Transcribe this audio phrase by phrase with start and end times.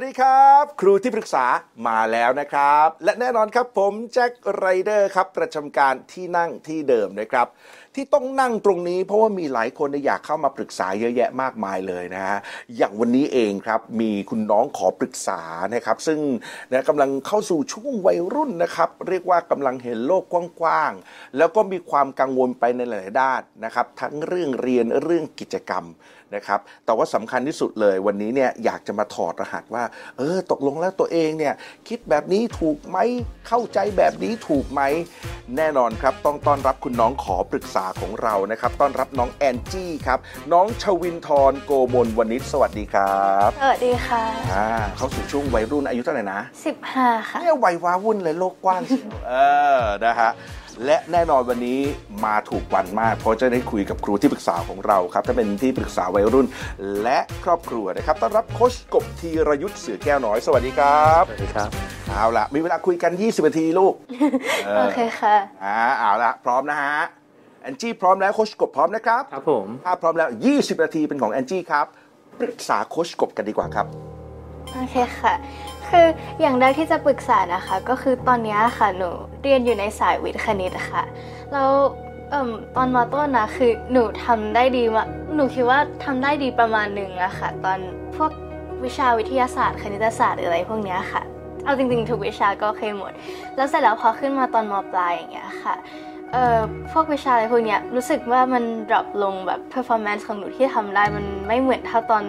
[0.00, 1.44] วัสดีครับ ครูที่ปรึกษา
[1.88, 7.46] มาแล้วนะครับ และแน่นอนครับผมแจ็คไรเดอร์ครับ ประจำการที่นั่งที่เดิมนะครับ
[7.94, 12.38] ที่ต้องนั่งตรงนี้เพราะว่ามีหลายคนอยากเข้ามาปรึกษาเยอะแยะมากมายเลยนะฮะ
[12.76, 15.40] อย่างวันนี้เองครับมีคุณน้องขอปรึกษา
[15.74, 16.20] นะครับ ซึ่ง
[16.72, 20.24] นะกำลังเข้าสู่ช่วงวัยรุ่นนะครับ เรียกว่ากำลังเห็นโลก
[20.60, 25.84] กว้างๆแล้วก็มีความกังวลไปในหลายด้านนะครับ ทั้งเรื่องเรียนเรื่องกิจกรรม
[26.34, 29.84] นะครับแต่ว่าสำคัญที่สุดเลยวันนี้เนี่ยอยากจะมาถอดรหัสว่า
[30.18, 31.54] เออตกลงแล้วตัวเองเนี่ย
[31.88, 32.98] คิดแบบนี้ถูกไหม
[33.48, 34.82] เข้าใจแบบนี้ถูกไหม
[35.56, 40.18] แน่นอนครับ ต้องต้อนรับคุณน้องขอปรึกษาของเรานะครับต้อนรับน้องแอนจี้ครับ
[40.52, 44.22] น้องชวินทรโกมลวณิชสวัสดีครับสวัสดีค่ะ
[44.52, 46.40] อ่าเข้าสู่ช่วงวัยรุ่นอายุเท่าไหร่นะ
[46.86, 49.34] 15 ค่ะเนี่ยวัยว้าวุ่นเลยโลกกว้างเชียวเอ
[49.78, 50.30] อนะฮะ
[50.84, 51.80] และแน่นอนวันนี้
[52.24, 56.46] มาถูกวันมาก เพราะจะได้คุยกับครูที่ปรึกษาของเราครับถ้าเป็นที่ปรึกษาวัยรุ่น
[57.02, 61.68] และครอบครัวนะครับต้อนรับโคชกบธีรยุทธ์เสือแก้วน้อยสวัสดีครับสวัสดีครับ
[62.08, 63.94] เอาละมีเวลาคุยกัน 20นาทีลูก
[64.78, 66.96] โอเคค่ะอ่าเอาละพร้อมนะฮะ
[67.62, 71.86] แอนจี้พร้อมแล้วโคชกบพร้อมนะครับครับผมถ้าพร้อมแล้ว 20 นาทีเป็นของแอนจี้ครับ
[72.40, 73.86] ปรึกษาโคชกบกันดีกว่าครับ
[74.74, 75.34] โอเคค่ะ
[75.90, 76.06] คือ
[76.40, 79.10] อย่างแรกที่จะปรึกษานะคะ ก็คือตอนนี้ค่ะหนู
[79.42, 81.02] เรียนอยู่ในสายวิทย์คณิตค่ะ
[81.52, 81.70] แล้ว
[82.32, 82.34] อ
[82.76, 87.78] ตอนมอต้นนะคือหนูทำได้ดีมาหนูคิดว่าทำได้ดีประมาณหนึ่งอะค่ะ ตอน
[88.16, 88.30] พวก
[88.84, 91.22] วิชาวิทยาศาสตร์ คณิตศาสตร์หรืออะไรพวกนี้ค่ะ
[91.64, 93.12] เอาจริงๆทุกวิชาก็โอเคหมด
[93.56, 95.74] แล้วเสร็จแล้วพอขึ้นมาตอนมอปลายอย่างเงี้ยค่ะ
[96.32, 96.58] เอ่อ
[96.92, 102.24] พวกวิชาอะไรพวกเนี้ยรู้สึกว่ามัน drop ลงแบบ performance ของหนูที่ทำได้มันไม่เหมือนเท่าตอน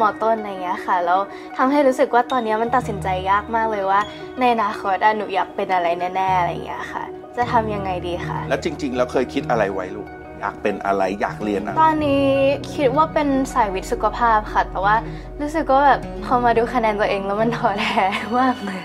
[0.00, 1.18] มอต้นอะไรเงี้ยค่ะแล้ว
[1.56, 4.00] ทำให้รู้สึกว่าตอนเนี้ยมันตัดสินใจยากมากเลยว่า
[4.40, 7.02] ในอนาคตอะหนูอยากเป็นอะไรแน่ๆอะไรเงี้ยค่ะ
[7.36, 10.08] จะทำยังไงดีคะแล้วจริงๆแล้วเคยคิดอะไรไว้ลูก
[10.40, 12.26] อยากเป็นอะไรอยากเรียนอะไรตอนนี้
[12.74, 14.94] คิดว่าเป็นสายวิทย์สุขภาพค่ะ แต่ว่า
[15.40, 18.04] รู้สึกว่าแบบพอมาดูคะแนนตัวเองแล้วมันท้อแท้
[18.38, 18.82] มากเลย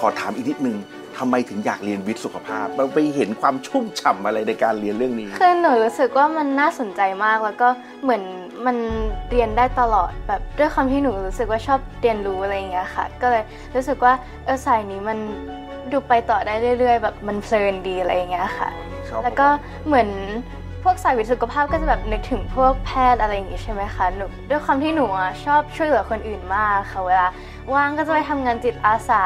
[0.00, 0.76] ขอถามอีกนิดนึง
[1.18, 7.68] ทำไมถึงอยากเรียนวิทย์สุขภาพเราไปเห็นความชุ่มฉ่ำอะไรในการเรียนเรื่องนี้ คือหนูรู้สึกว่ามันน่าสนใจมากแล้วก็
[8.02, 8.22] เหมือน
[8.66, 8.76] มัน
[9.30, 13.44] เรียนได้ตลอดแบบด้วยความที่หนูรู้สึกว่าชอบเรียนรู้อะไรอย่างเงี้ยค่ะ ก็เลย
[13.74, 14.12] รู้สึกว่า
[14.44, 15.18] เออสายนี้มัน
[15.92, 18.68] ดูไปต่อได้เรื่อย ๆ แบบมันเพลินดีอะไรอย่างเงี้ยค่ะ
[19.08, 19.48] ชอบแล้วก็
[19.86, 20.08] เหมือน
[20.84, 27.28] พวกสายวิทย์สุขภาพก็จะแบบนึกถึงพวกแพทย์อะไรอย่างงี้ใช่ไหมคะหนูด้วยความที่หนูอะชอบช่วยเหลือคนอื่นมากค่ะเวลา
[27.74, 29.24] ว่างก็จะไปทำงานจิตอาสา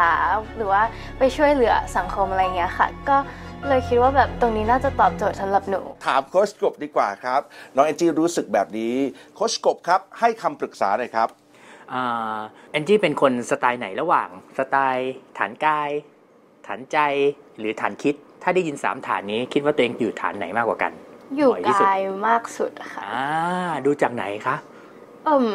[0.56, 0.82] หรือว่า
[1.19, 3.16] ไปช่วยเหลือสังคมอะไรอย่างเงี้ยค่ะ ก็
[3.69, 7.41] เลยคิดว่าแบบตรงนี้น่าจะตอบโจทย์สำหรับหนู ถามโค้ชกบดีกว่าครับ
[7.75, 8.94] น้องแอนจี้รู้สึกแบบนี้
[9.34, 11.28] โค้ชกบครับให้คำปรึกษาหน่อยครับ
[11.93, 12.38] อ่า
[12.70, 14.28] แอนจี้เป็นคนสไตล์ไหนระหว่าง
[14.59, 15.91] สไตล์ฐานกาย
[16.66, 16.98] ฐานใจ
[17.59, 20.93] หรือฐานคิด ถ้าได้ยิน 3 ฐานนี้คิดว่าตัวเองอยู่ฐานไหนมากกว่ากัน
[21.36, 23.22] อยู่บ่อยที่สุด กายมากสุดค่ะ อ่า
[23.86, 24.56] ดูจากไหนคะ
[25.24, 25.50] เอืม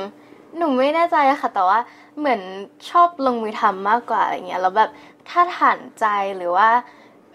[0.57, 1.79] หนูไม่แน่ใจอะค่ะ แต่ว่า
[2.19, 2.41] เหมือน
[2.89, 4.89] ชอบลงมือทำมากกว่าอะไรเงี้ยแล้วแบบ
[5.29, 6.05] ถ้าฐานใจ
[6.37, 6.69] หรือว่า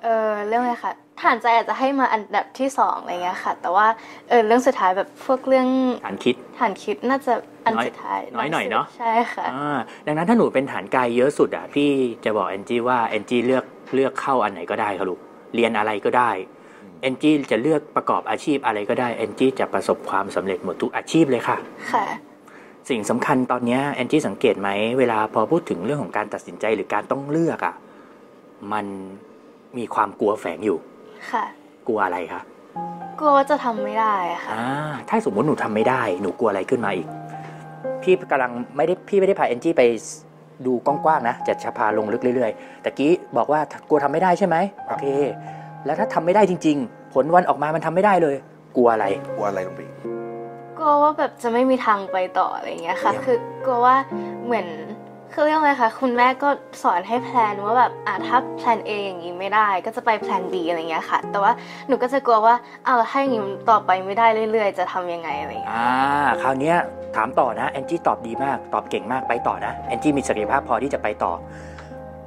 [0.03, 0.93] เออเรื่องอะไรคะ
[1.23, 3.87] ฐานใจอาจจะให้มาอันดับที่สองอะไรเงี้ยค่ะ แต่ว่า
[4.29, 5.69] เออเรื่องสุดท้ายแบบพวกเรื่อง
[6.05, 7.33] ฐานคิด ฐานคิดน่าจะ
[7.67, 11.91] อันน้อยสุดท้ายน้อยหน่อยเนอะ ใช่ค่ะ อ่าดังนั้นถ้าหนูเป็นฐานกายเยอะสุดอะพี่
[12.25, 15.21] จะบอกแอนจี้ว่าแอนจี้เลือกเลือกเข้าอันไหนก็ได้ครับลูก
[15.55, 16.31] เรียนอะไรก็ได้
[17.05, 21.57] แอนจี้จะเลือกประกอบอาชีพอะไรก็ได้แอนจี้จะประสบความสำเร็จหมดทุกอาชีพเลยค่ะ
[21.93, 22.05] ค่ะ
[22.89, 27.75] สิ่งสำคัญตอนเนี้แอนจี้สังเกตไหมเวลาพอพูดถึงเรื่องของการตัดสินใจหรือการต้องเลือกอะ่ะ
[28.73, 28.87] มัน
[29.79, 30.79] มีความกลัวแฝงอยู่
[31.33, 31.45] ค่ะ
[31.87, 32.41] กลัวอะไรคะ
[33.19, 34.67] กลัวว่าจะทำไม่ได้อะค่ะอ่า
[35.09, 37.09] ถ้าสมมติหนูทำไม่ได้ หนูกลัวอะไรขึ้นมาอีก
[38.03, 39.83] พี่กำลังไม่ได้พี่ไม่ได้พาแอนจี้ไป
[40.67, 44.57] ดูกว้างๆนะจะจะพาลงลึกเรื่อยๆแต่กี้บอกว่า กลัวทำไม่ได้ใช่ไหม
[44.89, 45.07] โอเค
[45.87, 48.37] แล้วถ้าทำไม่ได้จริง ๆ ผลวันออกมามันทำไม่ได้เลย
[48.77, 49.97] กลัวอะไรกลัวอะไรลงไปอีก
[50.79, 53.97] กลัวว่าแบบจะไม่มีทางไปต่ออะไรเงี้ยค่ะ คือกลัวว่า
[54.45, 54.67] เหมือน
[55.33, 56.49] คือเรื่องอะไรคะคุณแม่ก็
[56.83, 61.53] สอนให้แพลนว่าแบบอะถ้าแพลน A อย่างงี้ไม่ได้ ก็จะไปแพลน B อะไรเงี้ยค่ะ แต่ว่า
[61.89, 62.55] หนูก็จะกลัวว่า
[62.87, 65.89] อ้าวแล้วถ้าอย่างงี้มันต่อไปไม่ได้เรื่อย ๆ จะทำยังไงอะไรเงี้ยอ่า
[66.43, 66.77] คราวเนี้ย
[67.17, 71.33] ถามต่อนะแอนจี้ตอบดีมากตอบเก่งมากไปต่อนะแอนจี้มีศักยภาพพอที่จะไปต่อ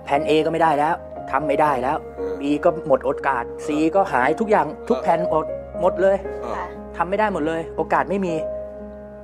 [0.04, 0.94] แผน A ก็ไม่ได้แล้ว
[1.32, 1.98] ทำไม่ได้แล้ว
[2.40, 5.46] B ก็หมดโอกาส C ก็หายทุกอย่างทุกแผนหมด
[5.82, 6.66] หมดเลยเออค่ะ
[6.98, 8.34] ทำไม่ได้หมดเลย โอกาสไม่มี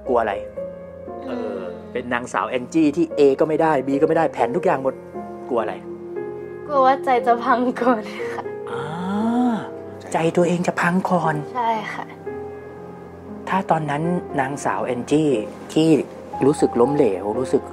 [0.08, 0.34] กลัวอะไร
[1.26, 1.60] เออ
[1.92, 4.96] เป็นนางสาวแอนจี้ที่ A ก็ไม่ได้ B ก็ไม่ได้แผนทุกอย่างหมด
[5.50, 5.74] กลัวอะไร
[6.68, 8.02] กลัวว่าใจจะพังก่อน
[8.34, 8.84] ค่ะอ่า
[10.14, 12.06] ใจตัวเองจะพังก่อนใช่ค่ะ
[13.50, 14.04] ถ้าตอนนั้น
[14.40, 15.30] นางสาวแอนจี้
[15.74, 15.90] ที่
[16.46, 17.64] รู้สึกล้มเหลว รู้สึก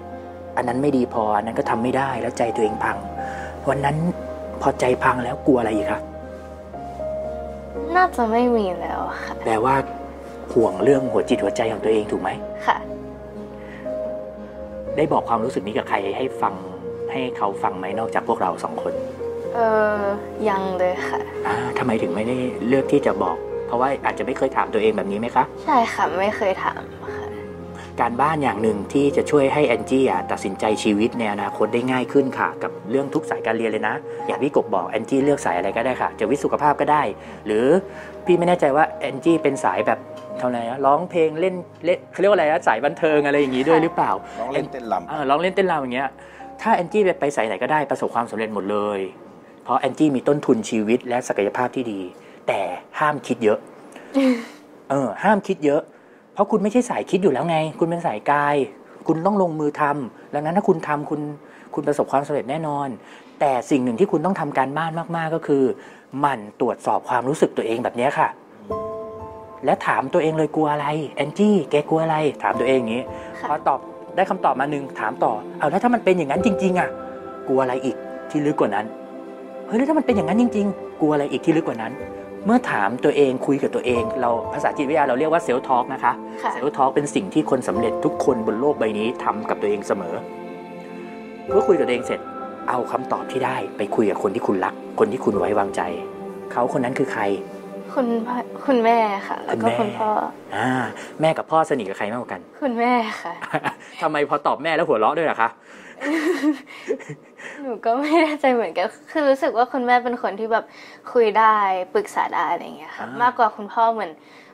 [0.57, 2.97] อันนั้นไม่ดีพออันนั้นก็ทำไม่ได้แล้วใจตัวเองพัง
[3.69, 3.97] วันนั้น
[4.63, 6.03] พอใจพังแล้วกลัวอะไรอีกครับ
[7.97, 9.75] น่าจะไม่มีแล้วค่ะแปลว่า
[10.53, 12.31] ห่วงเรื่องหัวจิตหัวใจของตัวเองถูกไหม
[12.67, 12.77] ค่ะ
[14.97, 16.55] ได้บอกความรู้สึกนี้กับใครให้ฟัง
[17.13, 18.93] ให้เขาฟังไหมนอกจากพวกเราสองคน
[19.55, 19.59] เอ
[19.99, 20.01] อ
[20.49, 22.37] ยังเลยค่ะอ่าทำไมถึงไม่ได้
[22.67, 23.37] เลือกที่จะบอก
[23.67, 26.81] เพราะว่าอาจจะไม่เคยถามตัวเองแบบนี้ไหมคะ ใช่ค่ะ ไม่เคยถาม
[27.17, 27.20] ค่ะ
[28.01, 33.95] การบ้านอย่างหนึ่งที่จะช่วยให้แอนจี้อะตัดสินใจชีวิตในอนาคตได้ง่ายขึ้นค่ะ กับเรื่องทุกสายการเรียนเลยนะ
[34.27, 37.03] อย่างพี่กบบอกแอนจี้เลือกสายอะไรก็ได้ค่ะ จะวิทย์สุขภาพก็ได้
[37.47, 37.67] หรือ
[38.27, 39.99] พี่ไม่แน่ใจว่าแอนจี้เป็นสายแบบ
[40.39, 41.55] เท่าไหร่นะร้องเพลงเล่น
[41.85, 46.09] เล่นเขาเรียกว่าอะไรนะสายบันเทิงอะไรอย่างนี้ด้วยหรือเปล่าน้องเล่นเต้นลำเออร้องเล่นเต้นรำอย่างเงี้ย
[46.63, 49.01] ถ้าแอนจี้ไปสายไหนก็ได้ประสบความสำเร็จหมดเลย
[49.65, 52.01] เพราะแอนจี้มีต้นทุนชีวิตและศักยภาพที่ดี
[52.49, 52.61] แต่
[52.99, 53.59] ห้ามคิดเยอะ
[54.91, 55.83] เออห้ามคิดเยอะ
[56.35, 58.57] เพราะคุณไม่ใช่สายคิดอยู่แล้วไง คุณเป็นสายกาย
[59.07, 61.21] คุณต้องลงมือทำดังนั้นถ้าคุณทำคุณ
[61.75, 62.89] คุณประสบความสำเร็จแน่นอน
[63.41, 65.63] แต่สิ่งหนึ่งที่คุณต้องทำการบ้านมากๆก็คือ
[66.21, 68.29] หมั่นตรวจสอบความรู้สึกตัวเองแบบเนี้ยค่ะ
[69.65, 70.87] และถามตัวเองเลยกลัวอะไร
[71.17, 73.05] แอนจี้แกกลัวอะไร ถามตัวเองอย่างนี้
[73.41, 73.81] ค่ะพอตอบ
[74.17, 76.89] ได้คำตอบมาหนึ่งถามต่อเอาแล้วถ้ามันเป็นอย่างนั้นจริง ๆ อะ
[77.49, 77.97] กลัวอะไรอีก
[78.31, 78.87] ที่ลึกกว่านั้น
[79.67, 81.93] เฮ้ยแล้วถ้ามันเป็นอย่างนั้นจริง ๆ กลัวอะไรอีกที่ลึกกว่านั้น
[82.47, 90.15] เมื่อถามตัวเองคุยกับตัวเอง เราภาษาจิตวิทยาเราเรียกว่าเซลล์ทอล์กนะคะค่ะเซลล์ทอล์กเป็นสิ่งที่คนสำเร็จทุกคนบนโลกใบนี้ทำกับตัวเองเสมอ
[91.47, 92.21] เมื่อคุยกับตัวเองเสร็จ
[92.69, 95.83] เอาคำตอบที่ได้ไปคุยกับคนที่คุณรัก คนที่คุณไว้วางใจ
[96.53, 97.23] เขาคนนั้นคือใคร
[97.95, 98.99] คุณพ่อคุณแม่
[99.29, 100.11] ค่ะ แล้วก็คุคุณณแม่พ่อ
[100.57, 100.71] อ่า
[101.21, 102.93] แม่กับพ่อสนิทกับใครมากกว่ากัน คุณแม่
[103.23, 103.35] ค่ะ
[104.03, 105.49] ทำไมพอตอบแม่แล้วหัวเราะด้วยล่ะคะ
[107.63, 110.65] หนูก็ไม่แน่ใจเหมือนกัน คือรู้สึกว่าคุณแม่เป็นคนที่แบบ
[111.13, 111.55] คุยได้
[111.95, 114.11] ปรึกษาได้อะไรอย่างเงี้ยค่ะ อ่าม มากกว่าคุณพ่อเหมือน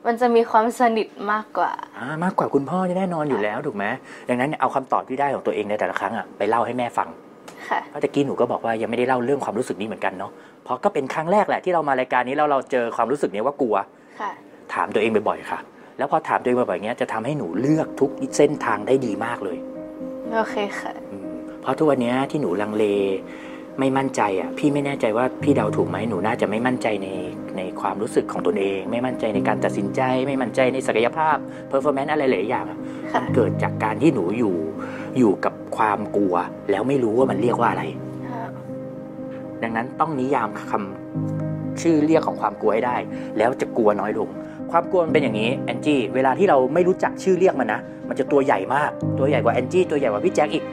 [0.07, 3.85] มันจะมีความสนิทมากกว่า อ่ามากกว่าคุณพ่อแน่นอนอยู่แล้วถูกไหม
[4.29, 7.09] ดังนั้นเนี่ยเอาคำตอบที่ได้ของตัวเองในแต่ละครั้งอะไปเล่าให้แม่ฟัง
[7.69, 10.31] ค่ะ เพราะตะกี้หนูก็บอกว่ายังไม่ได้เล่าเรื่องความรู้สึกนี้เหมือนกันเนาะ
[10.65, 13.77] เพราะก็เป็นครั้งแรกแหละที่เรามารายการนี้แล้วเราเจอความรู้สึกนี้ว่ากลัว
[14.21, 14.31] ค่ะ
[14.75, 15.59] ถามตัวเองบ่อยๆค่ะ
[15.99, 19.59] แล้วพอถามตัวเองบ่อยๆอย่างเงี้ยจะทำให้หนูเลือกทุกเส้นทางได้ดีมากเลย
[20.35, 21.06] โอเคค่ะอืม
[21.67, 22.85] เพราะทุกวันเนี้ยที่หนูลังเล
[23.79, 27.09] ไม่มั่นใจอะพี่ไม่แน่ใจว่าพี่เดาถูกไหมหนูน่าจะไม่มั่นใจใน
[27.57, 31.37] ในความรู้สึกของตนเอง ไม่มั่นใจในการตัดสินใจ ไม่มั่นใจในศักยภาพ
[31.69, 32.79] performance อะไรหลายอย่างอะ
[33.13, 34.55] ค่ะมันเกิดจากการที่หนูอยู่
[35.19, 36.35] อยู่กับความกลัว
[36.71, 37.85] แล้วไม่รู้ว่ามันเรียกว่าอะไร
[39.63, 42.97] ดังนั้นต้องนิยามคำชื่อเรียกของความกลัวให้ได้
[43.39, 44.29] แล้วจะกลัวน้อยลง
[44.73, 50.65] ความกลัวมันเป็นอย่างนี้แอนจี้เวลาที่เราไม่รู้จักชื่อเรียกมันนะมันจะตัวใหญ่มากตัวใหญ่กว่าแอนจี้ตัวใหญ่กว่าพี่แจ็คอีก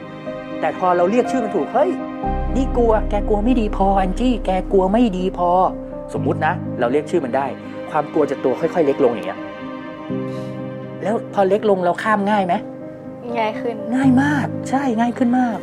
[0.64, 1.90] แต่พอเราเรียกชื่อมันถูกเฮ้ย
[2.56, 5.50] นี่กลัว แกกลัวไม่ดีพอแอนจี้แกกลัวไม่ดีพอ
[6.14, 7.46] สมมุตินะ เราเรียกชื่อมันได้
[7.90, 9.40] ความกลัวจะตัวค่อย ๆ เล็กลงอย่างเงี้ย
[11.02, 12.54] แล้วพอเล็กลงเราข้ามง่ายไหม
[13.38, 15.58] ง่ายขึ้น ง่ายมาก ใช่ง่ายขึ้นมาก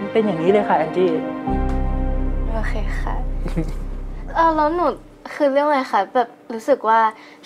[0.00, 1.10] มันเป็นอย่างนี้เลยค่ะแอนจี้
[2.52, 3.14] โอเคค่ะ
[4.34, 4.86] เออแล้วหนู
[5.34, 7.00] คือเรื่องอะไรคะแบบรู้สึกว่า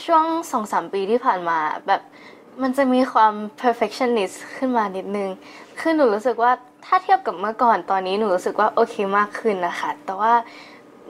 [0.05, 2.01] ช่วงสองสามปีที่ผ่านมาแบบ
[2.63, 5.29] มันจะมีความ perfectionist ขึ้นมานิดนึง
[5.81, 6.53] คือหนูรู้สึกว่า
[6.87, 10.33] ถ้าเทียบกับเมื่อก่อนตอนนี้หนูรู้สึกว่าโอเคมากขึ้นนะคะ แต่ว่า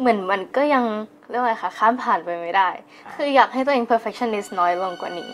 [0.01, 0.85] เหมือนมันก็ยัง
[1.31, 2.69] เรื่องอะไรคะข้ามผ่านไปไม่ได้
[3.15, 5.31] คืออยากให้ตัวเอง perfectionist น้อยลงกว่านี้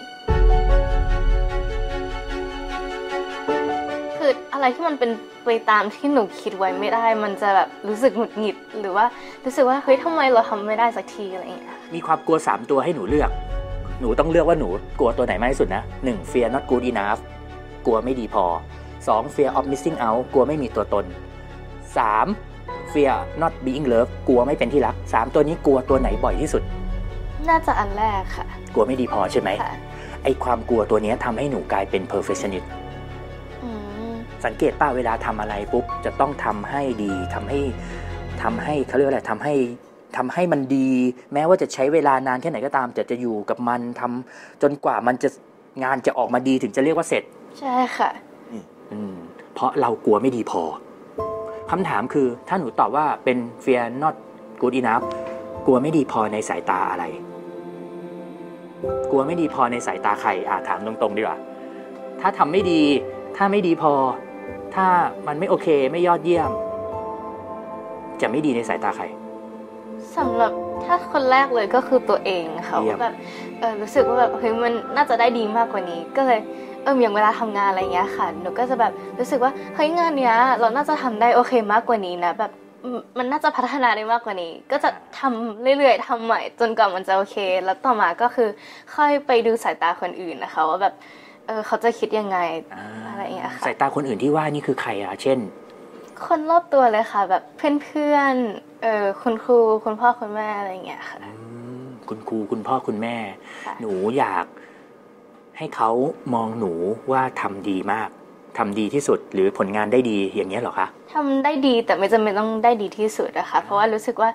[4.17, 5.11] คืออะไรที่มันเป็น
[5.45, 9.05] ไปตามที่หนูคิดไว้ไม่ได้ มันจะแบบรู้สึกหงุดหงิด หรือว่า
[9.45, 13.33] รู้สึกว่าเฮ้ยทำไมเราทำไม่ได้สักทีอะไรอย่างเงี้ย มีความกลัว 3 ตัวให้หนูเลือก
[14.01, 16.31] หนูต้องเลือกว่าหนูกลัวตัวไหนมากที่สุดนะ 1.
[16.31, 17.21] fear not good enough
[17.87, 18.45] กลัวไม่ดีพอ
[18.95, 19.35] 2.
[19.35, 21.05] fear of missing out กลัวไม่มีตัวตน
[22.19, 22.93] 3.
[22.93, 26.63] fear not being loved กลัวไม่เป็นที่รัก 3 ตัวนี้กลัวตัวไหนบ่อยที่สุด
[27.49, 29.75] น่าจะอันแรกค่ะ กลัวไม่ดีพอใช่ไหมค่ะ
[30.25, 32.67] ไอความกลัวตัวเนี้ยทำให้หนูกลายเป็น perfectionist
[33.63, 33.71] อื
[34.11, 34.13] ม
[34.45, 37.61] สังเกตป้าเวลาทำอะไรปุ๊บจะต้องทำให้ดีทำให้
[38.43, 39.55] ทำให้เขาเรียกว่าอะไรทำให้
[40.17, 40.89] ทำให้มันดี
[41.33, 45.29] แม้ว่าจะใช้เวลานานแค่ไหนก็ตามแต่จะอยู่กับมันทำจนกว่ามันจะ
[45.85, 47.23] งานจะออกมาดีถึงจะเรียกว่าเสร็จ
[47.61, 48.11] ใช่ค่ะ
[48.93, 49.15] อืม
[49.55, 50.63] เพราะเรากลัวไม่ดีพอ
[51.71, 54.15] คำถามคือถ้าหนูตอบว่าเป็น fear not
[54.61, 55.05] good enough
[55.67, 57.05] กลัวไม่ดีพอในสายตาอะไร
[59.11, 61.39] กลัวไม่ดีพอในสายตาใครอ่าถามตรงๆดีกว่า
[62.21, 62.83] ถ้าทำไม่ดี
[63.37, 63.93] ถ้าไม่ดีพอ
[64.75, 64.87] ถ้า
[65.27, 66.51] มันไม่โอเค ไม่ยอดเยี่ยม
[68.21, 69.05] จะไม่ดีในสายตาใคร
[70.19, 70.53] สำหรับ
[70.85, 73.15] ถ้าคนแรกเลยก็คือตัวเองค่ะเยี่ยม ว่าแบบ
[73.61, 76.41] เออรู้สึกว่าแบบเฮ้ยมันน่าจะได้ดีมากกว่านี้ ก็เลย
[76.83, 82.53] เอออย่างเวลาทำงานอะไรเงี้ยค่ะ หนูก็จะแบบรู้สึกว่าเฮ้ยงานเนี้ย เราน่าจะทำได้โอเคมากกว่านี้นะแบบ
[82.85, 88.49] อืมมันน่าจะพัฒนาได้มากกว่านี้ ก็จะทำเรื่อยๆทำใหม่ จนกว่ามันจะโอเค แล้วต่อมาก็คือ
[88.95, 90.95] ค่อยไปดูสายตาคนอื่นนะคะ ว่าแบบ
[91.47, 92.39] เออเขาจะคิดยังไง
[93.11, 95.39] อะไรอย่างเงี้ยค่ะ สายตาคนอื่นที่ว่านี่คือใครอะ เช่น
[96.27, 101.31] คนรอบตัวเลยค่ะ แบบเพื่อนๆเออคุณครูคุณพ่อคุณแม่อะไรอย่างเงี้ยค่ะ อื
[101.83, 103.17] มคุณครูคุณพ่อคุณแม่
[103.67, 104.45] ค่ะ หนูอยาก
[105.59, 105.91] ให้เขา
[106.35, 106.73] มองหนู
[107.13, 108.09] ว่าทำดีมาก
[108.59, 114.31] ทำดีที่สุดหรือผลงานได้ดีอย่างนี้ยเหรอคะ ทำได้ดีแต่ไม่จำเป็นต้องได้ดีที่สุดนะคะ เพราะว่ารู้สึกว่า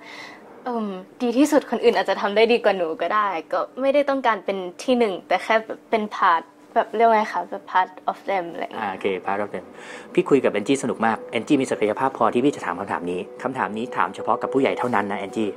[0.63, 0.88] เอิม
[1.22, 6.41] ดีที่สุดคนอื่นอาจจะทำได้ดีกว่าหนูก็ได้ ก็ไม่ได้ต้องการเป็นที่หนึ่งแต่แค่แบบเป็น part
[6.76, 9.65] แบบเรียกว่าไงคะแบบ part of them อะไรอย่างอ่าเงี้ยโอเค part of them
[10.14, 15.50] พี่คุยกับแอนจี้สนุกมากแอนจี้มีศักยภาพพอที่พี่จะถามคำถามนี้คำถามนี้ถามเฉพาะกับผู้ใหญ่เท่านั้นนะแอนจี้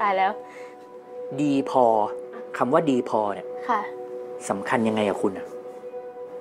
[0.00, 0.32] ตายแล้ว
[1.42, 1.84] ดีพอ
[2.58, 3.80] คำว่าดีพอเนี่ยค่ะ
[4.48, 5.46] สำคัญยังไงกับคุณอะ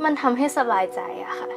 [0.04, 1.50] มันทำให้สบายใจอะค่ะ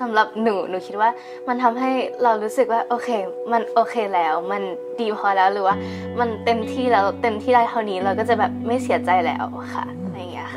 [0.00, 1.10] สำหรับหนูหนูคิดว่า
[1.48, 1.90] มันทำให้
[2.22, 3.08] เรารู้สึกว่าโอเค
[3.52, 4.62] มันโอเคแล้ว มัน
[5.00, 5.76] ดีพอแล้วหรือว่า
[6.20, 10.07] มันเต็มที่แล้วเต็มที่ได้เท่านี้เราก็จะแบบไม่เสียใจแล้วค่ะอะ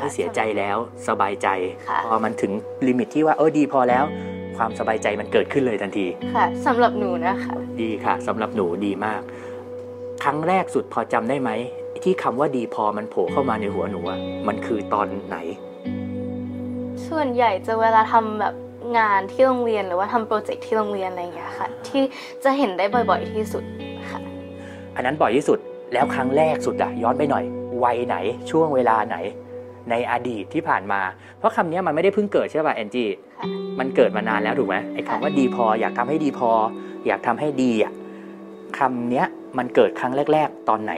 [0.02, 0.76] ไรอย่างเงี้ยค่ะไม่เสียใจแล้ว
[1.08, 1.48] สบายใจ
[1.88, 2.52] ค่ะพอมันถึง
[2.88, 4.04] ลิมิตที่ว่าเออดีพอแล้ว
[4.56, 9.20] ความสบายใจมันเกิดขึ้นเลยทันที ค่ะสำหรับหนูนะคะ ดีค่ะสำหรับหนูดีมาก
[10.22, 11.50] ครั้งแรกสุดพอจำได้ไหม
[12.04, 14.18] ที่คำว่าดีพอมันโผล่เข้ามาในหัวหนูอะ
[14.48, 15.36] มันคือตอนไหน
[17.08, 18.54] ส่วนใหญ่จะเวลาทำแบบ
[18.98, 22.02] งานที่โรงเรียนหรือว่าทำโปรเจกต์ที่โรงเรียนอะไรอย่างเงี้ยค่ะ ที่
[22.44, 23.64] จะเห็นได้บ่อยๆที่สุด
[24.10, 24.20] ค่ะ
[24.94, 25.58] อันนั้นบ่อยที่สุด
[25.92, 27.44] แล้วครั้งแรกสุดอะย้อนไปหน่อย
[27.84, 28.16] วัยไหน
[28.50, 29.16] ช่วงเวลาไหน
[29.90, 31.00] ในอดีตที่ผ่านมา
[31.38, 33.08] เพราะคำนี้มันไม่ได้เพิ่งเกิดใช่ป่ะแอนจี้
[33.38, 33.46] ค่ะ
[33.78, 36.50] มันเกิดมานานแล้วถูกไหมไอ้ค่ะคำว่าดีพอ อยากทำให้ดีพอ
[37.06, 37.92] อยากทำให้ดีอะ
[38.78, 39.26] คำเนี้ย
[39.58, 40.92] มันเกิดครั้งแรก ๆ ตอนไหน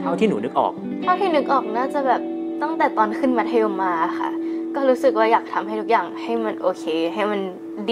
[0.00, 2.22] เท่าที่หนูนึกออก เท่าที่นึกออกน่าจะแบบ
[2.62, 4.30] ตั้งแต่ตอนขึ้นมัธยมมาค่ะ
[4.74, 7.40] ก็รู้สึกว่าอยากทำให้ทุกอย่างให้มันโอเค ให้มัน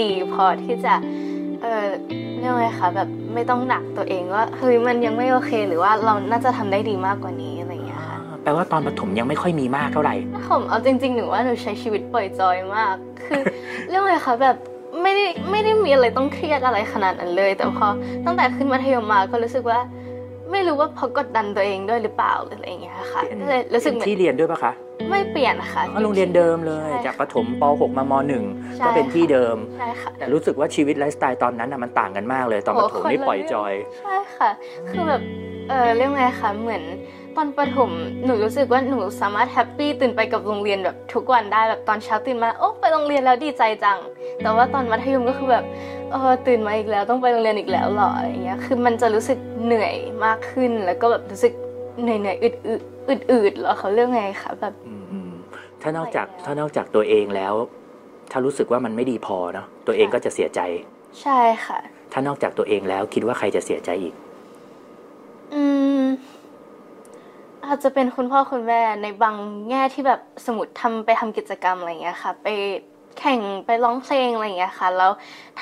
[0.00, 0.94] ดีพอที่จะ
[1.62, 1.86] เออ
[2.38, 7.54] เรียกว่าไงคะแบบไม่ต้องหนักตัวเองว่าเฮ้ยมันยังไม่โอเค หรือว่าเราน่าจะทำได้ดีมากกว่านี้
[8.48, 10.14] ลว่าตอนประถมยังไม่ค่อยมีมากเท่าไหร่
[10.48, 13.42] ผมเอาจริงๆหนูว่าหนูใช้ชีวิตปล่อยจอยมาก คือ
[13.88, 14.56] เรื่องอะไรคะแบบ
[15.02, 17.86] ไม่ได้ไม่ได้มีอะไรต้องเครียดอะไรขนาดนั้นเลย แต่พอ
[18.24, 19.80] ตั้งแต่ขึ้นมัธยมมาก็รู้สึกว่า
[20.52, 24.72] ไม่รู้ว่าเพราะกดดันตัวเองด้วยหรือเปล่าหรืออะไรอย่างเงี้ยค่ะก็เลยรู้สึกเหมือนที่เรียนด้วยปะคะ
[25.10, 28.12] ไม่เปลี่ยนค่ะอ๋อโรงเรียนเดิมเลยใช่จากประถม ป.6 มา ม.1
[28.78, 34.50] ใช่ ก็เป็นที่เดิมใช่ค่ะแต่รู้สึกว่าชีวิตไลฟ์สไตล์ตอนนั้นน่ะมันต่างกันมากเลย ตอนประถมนี่โอ้โหคนละปล่อยจอย ใช่ค่ะ
[34.88, 35.22] คือแบบ
[35.70, 36.82] เออเรื่องไงคะเหมือน
[37.38, 37.90] ตอนประถม
[38.24, 43.98] หนูรู้สึกว่าหนูสามารถ happy ตื่นไปกับโรงเรียนแบบทุกวันได้แบบตอนเช้าตื่นมาโอ้ไปโรงเรียนแล้วดีใจจัง
[44.42, 45.64] แต่ว่าตอนมัธยมก็คือแบบ
[46.12, 51.52] เออตื่นมาอีกแล้วต้องไปโรงเรียนอีกแล้วเหรออะไรเงี้ยคือมันจะรู้สึกเหนื่อยมากขึ้น แล้วก็แบบรู้สึก
[52.02, 55.32] เหนื่อยเหนื่อยๆอึดอึดอึดอึดๆเหรอเขาเรื่องไงคะแบบอืมอืม
[55.82, 57.54] ถ้านอกจากไปแล้วถ้านอกจากตัวเองแล้ว
[58.30, 60.60] ถ้ารู้สึกว่ามันไม่ดีพอเนาะตัวเองค่ะก็จะเสียใจ
[61.22, 61.78] ใช่ค่ะ
[62.12, 64.14] ถ้านอกจากตัวเองแล้วคิดว่าใครจะเสียใจอีก
[65.54, 65.62] อื
[66.02, 66.04] ม
[67.68, 69.36] อาจจะเป็นคุณพ่อคุณแม่ในบาง
[69.68, 72.48] แง่ที่แบบสมมติทำไปทำกิจกรรมอะไรอย่างเงี้ยค่ะ ไป
[73.18, 75.12] แข่งไปร้องเพลงอะไรอย่างเงี้ยค่ะ แล้ว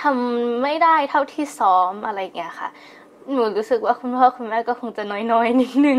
[0.00, 2.68] ทำไม่ได้เท่าที่ซ้อมอะไรอย่างเงี้ยค่ะ
[3.32, 5.98] หนูรู้สึกว่าคุณพ่อคุณแม่ก็คงจะน้อยๆ นิดนึง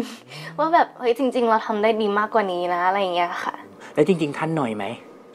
[0.60, 3.56] ว่าแบบเฮ้ยจริง ๆ เราทำได้ดีมากกว่านี้นะอะไรอย่างเงี้ยค่ะ
[3.94, 4.86] แล้วจริง ๆ ท่านหน่อยไหม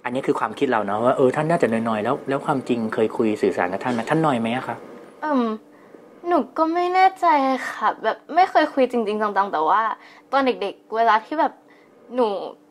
[0.04, 4.76] อันนี้คือความคิดเราเนาะว่าเออท่านน่าจะหน่อยๆแล้ว แล้วความจริงเคยคุยสื่อสารกับท่านไหมท่านหน่อยไหมอะคะ
[5.24, 5.44] อืม
[6.28, 7.26] หนูก็ไม่แน่ใจ
[7.70, 9.80] ค่ะ แบบไม่เคยคุยจริง ๆจังๆแต่ว่า
[10.32, 11.52] ตอนเด็ก ๆ เวลาที่แบบ
[12.14, 12.28] หนู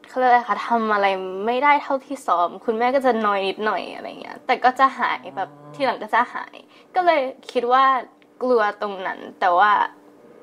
[0.08, 1.08] เขาเรียกอะไรคะทำอะไร
[1.46, 6.56] ไม่ได้เท่าที่ซ้อม คุณแม่ก็จะนอยนิดหน่อยอะไรเงี้ย แต่ก็จะหายแบบที่หลังก็จะหาย
[6.96, 7.86] ก็เลยคิดว่า
[8.44, 9.72] กลัวตรงนั้น แต่ว่า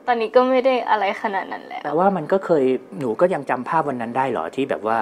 [0.07, 2.65] ตอนนี้ก็ไม่ได้อะไรขนาดนั้นแล้ว แต่ว่ามันก็เคย
[2.99, 4.99] หนูก็ยังจำภาพวันนั้นได้เหรอที่แบบว่า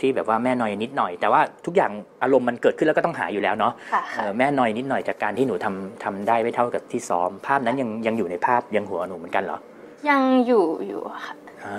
[0.00, 9.58] ที่แบบว่าแม่หน่อยนิดหน่อย แต่ว่าทุกอย่างอารมณ์มันเกิดขึ้นแล้วก็ต้องหายอยู่แล้วเนาะค่ะเอค่ะอแม่หน่อยนิดหน่อยจากการที่หนูทำทำได้ไม่เท่ากับที่ซ้อม ภาพนั้นยังยังอยู่ในภาพยังหัวหนูเหมือนกันเหรอ
[10.08, 11.34] ยังอยู่อยู่ค่ะ
[11.64, 11.78] อ่า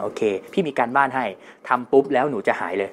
[0.00, 0.20] โอเค
[0.52, 1.24] พี่มีการบ้านให้
[1.68, 2.90] ทำปุ๊บแล้วหนูจะหายเลย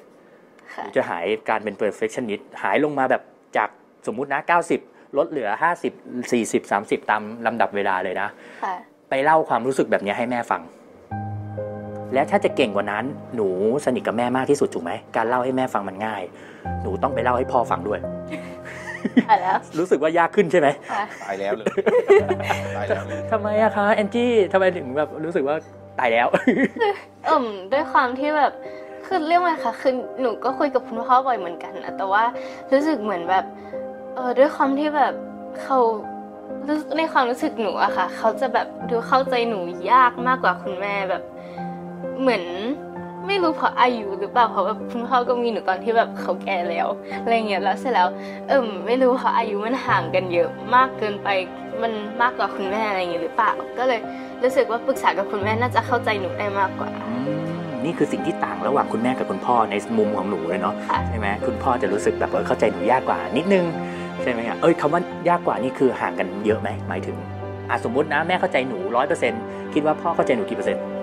[0.72, 3.22] หค่ะนูจะหายการเป็น perfectionist หายลงมาแบบ
[3.56, 3.68] จาก
[4.06, 4.40] สมมุตินะ
[4.78, 5.48] 90 ลดเหลือ
[5.92, 8.28] 50 40 30 ตามลำดับเวลาเลยนะ
[8.62, 8.74] ค่ะ
[9.10, 10.62] ไปเล่าความรู้สึกแบบนี้ให้แม่ฟัง
[12.14, 13.48] และถ้าจะเก่งกว่านั้นหนู
[13.84, 16.22] สนิทกับแม่มากที่สุดถูกไหมการเล่าให้แม่ฟังมันง่าย
[16.82, 18.00] หนูต้องไปเล่าให้พ่อฟังด้วย
[19.28, 21.66] ค่ะแล้วรู้สึกว่ายากขึ้นใช่ไหมค่ะตายแล้วเลย
[22.76, 25.56] ตายแล้วเลยทำไมอะคะแอนจี้ทำไมถึงแบบรู้สึกว่า
[25.98, 26.26] ตายแล้ว
[27.24, 28.52] เอิ่มด้วยความที่แบบ
[29.06, 32.24] คือเรียกว่าไงคะคือหนูก็คุยกับคุณพ่อบ่อยเหมือนกันนะแต่ว่า
[32.72, 33.44] รู้สึกเหมือนแบบ
[34.14, 35.14] เออด้วยความที่แบบ
[35.62, 35.78] เขา
[36.66, 39.60] รู้ในความรู้สึกหนูอะค่ะ เขาจะแบบดูเข้าใจหนู
[39.92, 41.22] ยากมากกว่าคุณแม่แบบ
[42.20, 42.44] เหมือน
[43.26, 46.88] ไม่รู้เพราะอายุหรือเปล่าเพราะแบบคุณพ่อก็มีหนูตอนที่แบบเขาแก่แล้ว
[47.22, 48.08] อะไรเงี้ยแล้วเสร็จแล้ว
[48.48, 51.28] เอิ่มไม่รู้เพราะอายุมันห่างกันเยอะมากเกินไป
[51.82, 51.92] มัน
[52.22, 54.00] มากกว่าคุณแม่อะไรเงี้ยหรือเปล่าก็เลย
[54.42, 57.50] รู้สึกว่าปรึกษากับคุณแม่น่าจะเข้าใจหนูได้มากกว่าอืม
[57.84, 63.64] นี่คือสิ่งที่ต่างระหว่างคุณแม่กับคุณพ่อในมุมของหนูเลยเนาะค่ะใช่ไหมคุณพ่อจะรู้สึกแบบเออเข้าใจหนูยากกว่านิดนึง
[64.22, 67.16] ใช่ไหมอะเอ้ยคำว่ายากกว่านี่คือห่างกันเยอะไหมหมายถึง
[67.70, 69.42] อะสมมตินะแม่เข้าใจหนูร้อยเปอร์เซ็นต์
[69.74, 70.99] คิดว่าพ่อเข้าใจหนูกี่เปอร์เซ็นต์สัก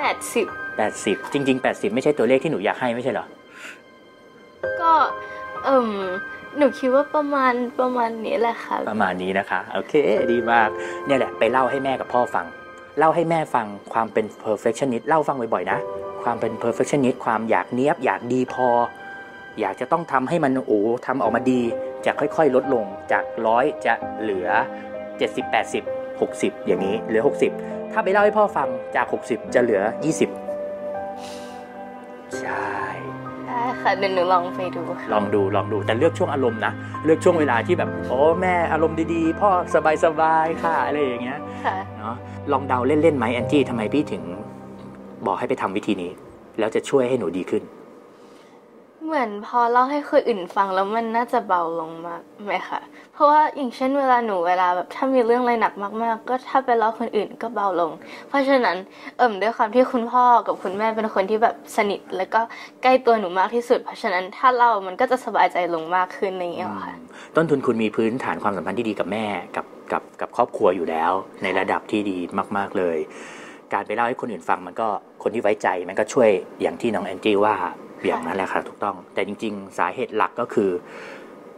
[0.00, 3.26] 80 80 จริง ๆ 80 ไม่ใช่ตัวเลขที่หนูอยากให้ไม่ใช่เหรอ
[4.80, 4.92] ก็
[5.64, 5.88] เอิ่ม
[6.58, 9.92] หนูคิดว่าประมาณประมาณนี้แหละค่ะ ประมาณนี้นะคะ โอเค
[10.32, 10.68] ดีมาก
[11.06, 12.46] เนี่ยแหละ ไปเล่าให้แม่กับพ่อฟัง
[12.98, 15.78] เล่าให้แม่ฟังความเป็น perfectionist เล่าฟังบ่อยๆนะ
[16.24, 18.68] ความเป็น perfectionist ความอยากเนี้ยบ อยากดีพอ
[19.60, 21.60] อยากจะต้องทำให้มันโอ้ทำออกมาดี
[22.06, 24.48] จะค่อยๆ ลดลงจากร้อยจะเหลือ
[24.98, 27.22] 70 80 60 อย่างนี้เหลือ
[27.58, 29.82] 60 ถ้าไปเล่าให้พ่อฟังจาก 60 จะเหลือ
[30.82, 32.66] 20 ใช่
[33.46, 36.72] ได้ค่ะเดี๋ยวหนูลองไปดูค่ะลองดูลองดูแต่เลือกช่วงอารมณ์นะ
[37.04, 39.50] เลือกช่วงเวลาที่แบบโอ้แม่อารมณ์ดีๆ พ่อ
[40.04, 42.14] สบายๆค่ะอะไรอย่างเงี้ยค่ะเนาะ
[42.52, 44.22] ลองเดาเล่นๆไหมแอนจี้ทำไมพี่ถึง
[45.26, 46.10] บอกให้ไปทำวิธีนี้
[46.58, 47.62] แล้วจะช่วยให้หนูดีขึ้น
[49.06, 52.80] เหมือนพอเล่าให้คนอื่นฟังแล้วมันน่าจะเบาลงมากไหมคะ
[53.14, 57.92] เพราะว่าอย่างเช่นเวลาหนูเวลาแบบถ้ามีเรื่องอะไรหนักมากๆ ก็ถ้าไปเล่าคนอื่นก็เบาลง
[58.28, 58.76] เพราะฉะนั้น
[59.18, 62.40] เอิ่มด้วยความที่คุณพ่อกับคุณแม่เป็นคนที่แบบสนิท แล้วก็
[62.82, 66.94] ใกล้ตัวหนูมากที่สุด เพราะฉะนั้นถ้าเล่ามันก็จะสบายใจลงมากขึ้นอย่างเงี้ยค่ะ
[67.36, 72.18] ต้นทุนคุณมีพื้นฐานความสัมพันธ์ที่ดีกับแม่กับกับกับครอบครัวอยู่แล้ว ในระดับที่ดี
[72.56, 72.98] มาก ๆเลย
[73.72, 74.88] การไปเล่าให้คนอื่นฟังมันก็
[75.22, 76.30] คนที่ไว้ใจมันก็ช่วย
[76.62, 77.54] อย่างที่น้องแอนจี้ว่า
[78.04, 80.70] อย่างนั้นแหละค่ะถูกต้อง แต่จริง ๆ สาเหตุหลักก็คือ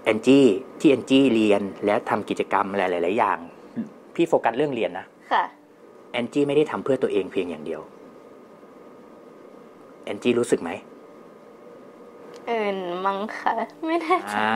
[0.05, 0.47] แอนจี้
[0.81, 3.39] ที่แอนจี้เรียนและทำกิจกรรมอะไรหลายๆอย่าง
[4.15, 5.45] พี่โฟกัสเรื่องเรียนนะค่ะ
[6.13, 7.81] แอนจี้ไม่ได้ทำเพื่อตัวเองเพียงอย่างเดียว
[10.05, 10.71] แอนจี้รู้สึกไหม
[12.47, 13.55] เอินมั้งค่ะ
[13.87, 14.53] ไม่แน่ใจอ่า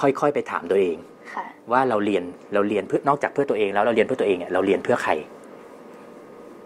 [0.00, 0.96] ค่อยๆไปถามตัวเอง
[1.32, 5.12] ค่ะว่าเราเรียนเราเรียนเพื่อนอกจากเพื่อตัวเองแล้วเราเรียนเพื่อตัวเองเนี่ยเราเรียนเพื่อใคร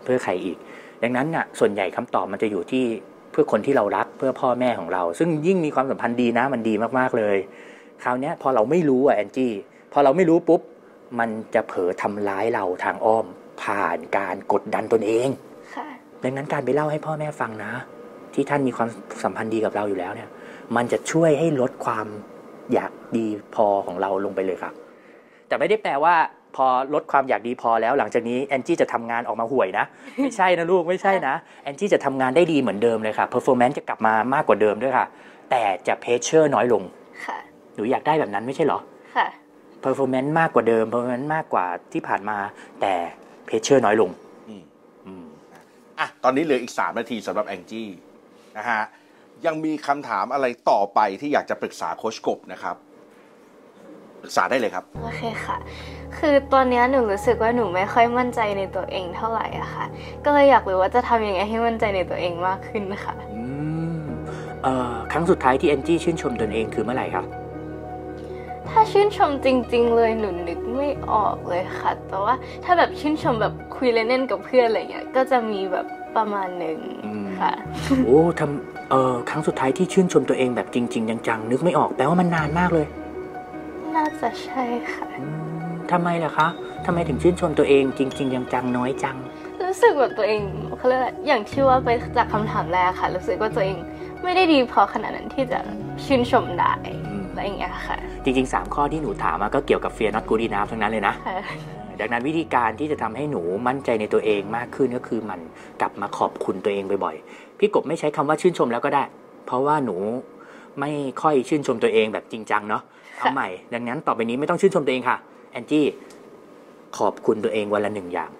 [0.05, 0.57] เพื่อใครอีก
[1.03, 2.85] ดังนั้นน่ะส่วนใหญ่คำตอบมันจะอยู่ที่
[3.18, 7.37] เพื่อคนที่เรารักเพื่อพ่อแม่ของเรา ซึ่งยิ่งมีความสัมพันธ์ดีนะมันดีมากๆเลย
[8.03, 9.53] คราวเนี้ยพอเราไม่รู้อะแอนจี้
[9.93, 10.61] พอเราไม่รู้ปุ๊บ
[11.19, 13.27] มันจะเผลอทำร้ายเราทางอ้อม
[13.63, 15.29] ผ่านการกดดันตนเอง
[15.75, 15.89] ค่ะ
[16.23, 17.73] ดังนั้นการไปเล่าให้พ่อแม่ฟังนะ
[18.35, 18.89] ที่ท่านมีความ
[19.25, 20.29] สัมพันธ์ดีกับเราอยู่แล้วเนี่ย
[20.77, 22.07] มันจะช่วยให้ลดความ
[22.73, 24.75] อยากดีพอของเราลงไปเลยครับ
[25.49, 26.15] แต่ไม่ได้แปลว่า
[26.57, 29.85] พอลดความอยากดีพอแล้วหลังจากนี้แอนจี้จะทำงานออกมาห่วยนะ
[30.23, 35.07] ไม่ใช่นะลูกไม่ใช่นะแอนจี้จะทำงานได้ดีเหมือนเดิมเลยค่ะ performance จะกลับมามากกว่าเดิมด้วยค่ะ
[35.51, 36.83] แต่จะ pressure น้อยลง
[37.27, 37.39] ค่ะ
[37.75, 38.81] หนูอยากได้แบบนั้นไม่ใช่เหรอ
[39.17, 39.27] ค่ะ
[39.81, 42.39] performance มากกว่าเดิม performance มากกว่าที่ผ่านมา
[42.81, 42.95] แต่
[43.47, 44.11] pressure น้อยลง
[44.49, 44.63] อืม
[45.07, 45.25] อืม
[45.99, 47.89] อะตอนนี้เหลืออีก 3 นาทีสำหรับแอนจี้
[48.59, 48.83] นะฮะ
[49.47, 52.77] ยังมีคำถามอะไรต่อไปที่อยากจะปรึกษาโค้ชกบนะครับ
[54.23, 55.57] ปรึกษาได้เลยครับ โอเคค่ะ
[56.19, 59.85] คือตอนเนี้ยหนูรู้สึกว่าหนูไม่ค่อยมั่นใจในตัวเองเท่าไหร่อะค่ะ
[60.25, 63.43] ก็เลยอยากรู้ว่าจะทำยังไงให้มั่นใจในตัวเองมากขึ้นค่ะอื
[63.99, 64.03] ม
[64.63, 67.25] เอ่อครั้งสุดท้ายที่แอนจี้ชื่นชมตนเองคือเมื่อไหร่ครับ
[68.69, 77.53] ถ้าชื่นชมจริง ๆ เลยหนูนึกไม่ออกเลยค่ะ แต่ว่าถ้าแบบชื่นชมแบบคุยเล่นๆกับเพื่อนอะไรเงี้ย ก็จะมีแบบประมาณหนึ่งอืมค่ะ
[78.05, 82.87] โอ้ทำเอ่อครั้งสุดท้ายที่ชื่นชมตัวเองแบบจริง ๆ จังๆนึกไม่ออกแปลว่ามันนานมากเลย
[83.97, 85.25] น่าจะใช่ค่ะอื
[85.69, 86.49] มทำไมล่ะคะ
[86.87, 89.17] ทำไมถึงชื่นชมตัวเองจริงๆจังๆน้อยจัง
[89.63, 90.41] รู้สึกแบบตัวเอง
[90.77, 93.77] เขาเรียกอะไรอย่างที่ว่าไปจากคำถามแรกค่ะ รู้สึกว่าตัวเอง
[94.25, 95.59] ไม่ได้ดีพอขนาดนั้นที่จะ
[96.05, 96.73] ชื่นชมได้
[97.09, 101.39] อืมอะไรอย่างเงี้ยค่ะ จริง ๆ 3 ข้อที่หนูถามมาก็เกี่ยวกับ fear not good enough ทั้งนั้นเลยนะ ค่ะ
[102.01, 105.41] ดังนั้นวิธีการที่จะทำให้หนูมั่นใจในตัวเองมากขึ้นก็คือมัน
[105.81, 109.05] กลับมาขอบคุณตัวเองบ่อยๆ พี่กบไม่ใช้คำว่าชื่นชมแล้วก็ได้
[109.47, 109.97] เพราะว่าหนู
[110.81, 110.91] ไม่
[111.23, 112.83] ค่อยชื่นชมตัวเองแบบจริงจังเนาะ
[113.19, 115.17] เอาใหม่ ดังนั้นต่อไปนี้ไม่ต้องชื่นชมตัวเองค่ะ
[115.53, 115.87] แอนจี้
[116.99, 118.31] ขอบคุณตัวเองวันละหนึ่งอย่าง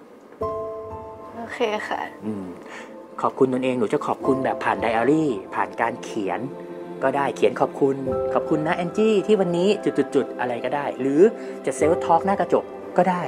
[1.35, 2.45] โอเคค่ะ อืม
[3.21, 6.39] ขอบคุณตนเองหนูจะขอบคุณแบบผ่านไดอารี่ ผ่านการเขียน
[7.03, 7.95] ก็ได้เขียนขอบคุณ
[8.33, 9.67] ขอบคุณนะแอนจี้ที่วันนี้
[10.15, 11.21] จุดๆๆอะไรก็ได้ หรือ
[11.65, 12.65] จะ self talk หน้ากระจก
[12.97, 13.23] ก็ได้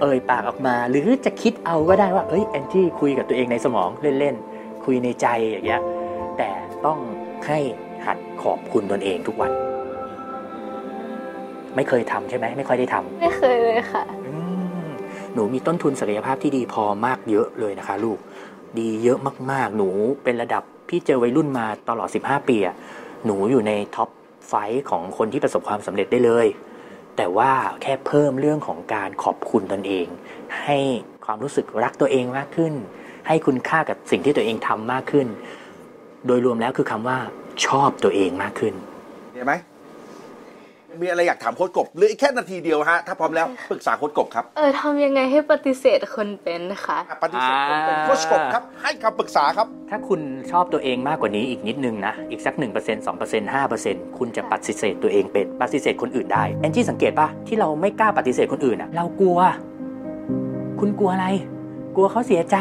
[0.00, 5.82] เอ่ยปากออกมา หรือจะคิดเอาก็ได้ว่าเอ้ยแอนจี้คุยกับตัวเองในสมองเล่นๆคุยในใจอย่างเงี้ย
[6.38, 6.50] แต่
[6.86, 6.98] ต้อง
[7.46, 7.58] ให้
[8.06, 9.52] หัดขอบคุณตนเองทุกวัน
[11.76, 14.34] ไม่เคยทำใช่ไหมไม่ค่อยได้ทำไม่เคยเลยค่ะ อื
[14.84, 14.86] ม
[15.34, 18.18] หนูมีต้นทุนศักยภาพที่ดีพอมากเยอะเลยนะคะ ลูก
[18.78, 19.18] ดีเยอะ
[19.50, 19.88] มากๆ หนู
[20.24, 22.74] เป็นระดับพี่เจอวัยรุ่นมาตลอด 15 ปีอะ
[23.26, 24.08] หนูอยู่ใน top
[24.48, 26.46] five ของคนที่ประสบความสำเร็จได้เลย
[27.16, 27.52] แต่ว่า
[27.82, 30.06] แค่เพิ่มเรื่องของการขอบคุณตนเอง
[30.62, 30.78] ให้
[31.24, 32.72] ความรู้สึกรักตัวเองมากขึ้น
[33.26, 35.26] ให้คุณค่ากับสิ่งที่ตัวเองทำมากขึ้น
[36.26, 37.18] โดยรวมแล้วคือคำว่า
[37.66, 38.74] ชอบตัวเองมากขึ้น
[39.34, 39.52] เห็นไหม
[41.00, 50.20] มีอะไรอยากถามโค้ชกบเหลืออีกแค่นาทีเดียวฮะ ถ้าพร้อมแล้วปรึกษาโค้ชกบครับ เออทำยังไงให้ปฏิเสธคนเป็นคะอะปฏิเสธคนเป็นโค้ชกบครับ ให้คำปรึกษาครับ ถ้าคุณ
[50.52, 59.38] ชอบตัวเองมากกว่านี้อีกนิดนึงนะ อีกสัก 1% 2% 5%คุณจะปฏิเสธตัวเองเป็นปฏิเสธคนอื่นได้แอนจี้สังเกตปะที่เราไม่กล้าปฏิเสธคนอื่นอะเรากลัว
[60.80, 61.26] คุณกลัวอะไร
[61.96, 62.56] กลัวเขาเสียใจ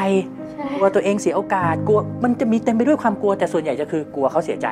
[0.52, 4.68] ใช่กลัวตัวเองเสียโอกาส กลัวมันจะมีเต็มไปด้วยความกลัวแต่ส่วนใหญ่จะคือกลัวเขาเสียใจ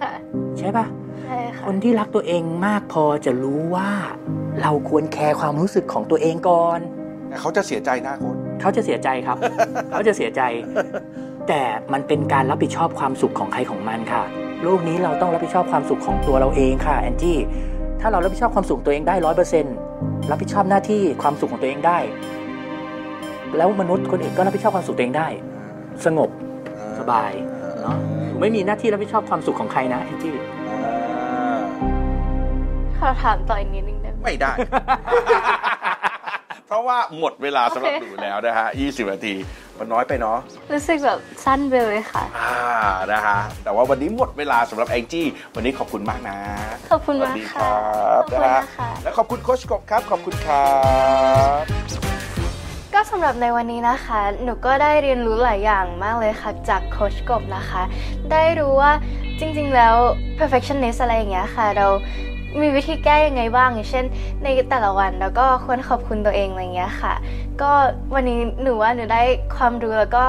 [0.00, 0.12] ค่ะ
[0.58, 0.86] ใช่ปะ
[1.22, 3.90] ใช่ค่ะ คนที่รักตัวเองมากพอจะรู้ว่า
[4.62, 6.78] เราควรแคร์ความรู้สึกของตัวเองก่อน
[7.28, 9.36] แต่เขาจะเสียใจหน้าคนเขาจะเสียใจครับ
[9.90, 10.42] เขาจะเสียใจ
[11.48, 14.22] แต่มันเป็นการรับผิดชอบความสุขของใครของมันค่ะ
[14.64, 17.38] โลกนี้เราต้องรับผิดชอบความสุขของตัวเราเองค่ะแอนจี้
[18.00, 19.64] ถ้าเรารับผิดชอบความสุขตัวเองได้ร้อยเปอร์เซ็น
[20.30, 21.98] รับผิดชอบหน้าที่ความสุขของตัวเองได้
[23.56, 25.28] แล้วมนุษย์คนอื่นก็รับผิดชอบความสุขตัวเองได้
[26.04, 26.30] สงบ
[26.98, 27.30] สบาย
[27.82, 30.34] เนาะห นูไม่มีหน้าที่รับผิดชอบความสุขของใครนะแอนจี้
[32.98, 34.52] ขอถามต่ออีกนิดนึงได้ไหมไม่ได้
[36.66, 39.34] เพราะว่าหมดเวลาสำหรับโอเคหนูแล้วนะฮะ 20 นาที
[39.78, 40.38] มันน้อยไปเนาะ
[40.72, 42.54] รู้สึกแบบสั้นไปเลยค่ะ อ่า
[43.12, 46.36] นะฮะ แต่ว่าวันนี้หมดเวลาสำหรับแองจี้ วันนี้ขอบคุณมากนะ
[46.90, 50.68] ขอบคุณสวัมาสกดีคค่ะรับขอบคุณนะฮะนะคะและขอบคุณโค้ชกบครับ ขอบคุณครั
[51.62, 52.07] บ
[53.00, 57.82] ก็สำหรับในวันนี้นะคะ หนูก็ได้เรียนรู้หลายอย่างมากเลยค่ะ จากโคชกบนะคะ
[58.32, 58.92] ได้รู้ว่า
[59.40, 59.96] จริงๆแล้ว
[60.38, 61.86] perfectionist อะไรอย่างเงี้ยค่ะ เรา
[62.60, 64.04] มีวิธีแก้ยังไงบ้างอย่างเช่น
[64.42, 67.14] ในแต่ละวันแล้วก็ควรขอบคุณตัวเองอะไรเงี้ยค่ะ
[67.62, 67.70] ก็
[68.14, 69.22] วันนี้หนูว่าหนูได้
[69.56, 70.24] ความรู้แล้วก็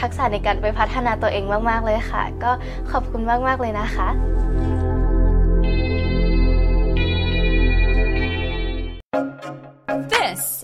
[0.00, 2.50] ทักษะในการไปพัฒนาตัวเองมากๆเลยค่ะ ก็
[2.92, 4.08] ขอบคุณมากๆเลยนะคะ